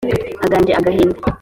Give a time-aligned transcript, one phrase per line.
[0.45, 1.21] aganje agahinda